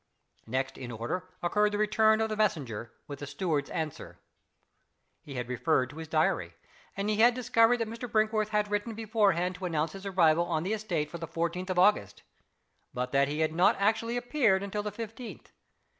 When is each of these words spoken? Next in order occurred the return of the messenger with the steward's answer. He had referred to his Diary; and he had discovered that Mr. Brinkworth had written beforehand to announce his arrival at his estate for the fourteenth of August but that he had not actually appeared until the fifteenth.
Next 0.47 0.79
in 0.79 0.89
order 0.91 1.29
occurred 1.43 1.71
the 1.73 1.77
return 1.77 2.21
of 2.21 2.29
the 2.29 2.35
messenger 2.35 2.91
with 3.07 3.19
the 3.19 3.27
steward's 3.27 3.69
answer. 3.69 4.17
He 5.21 5.35
had 5.35 5.47
referred 5.47 5.91
to 5.91 5.97
his 5.97 6.07
Diary; 6.07 6.55
and 6.97 7.07
he 7.07 7.17
had 7.17 7.35
discovered 7.35 7.77
that 7.77 7.87
Mr. 7.87 8.11
Brinkworth 8.11 8.47
had 8.49 8.71
written 8.71 8.95
beforehand 8.95 9.53
to 9.57 9.65
announce 9.65 9.91
his 9.91 10.07
arrival 10.07 10.51
at 10.57 10.65
his 10.65 10.81
estate 10.81 11.11
for 11.11 11.19
the 11.19 11.27
fourteenth 11.27 11.69
of 11.69 11.77
August 11.77 12.23
but 12.95 13.11
that 13.11 13.27
he 13.27 13.41
had 13.41 13.53
not 13.53 13.75
actually 13.77 14.17
appeared 14.17 14.63
until 14.63 14.81
the 14.81 14.89
fifteenth. 14.89 15.51